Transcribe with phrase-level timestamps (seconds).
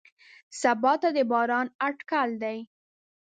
[0.61, 2.57] سبا ته د باران اټکل دی.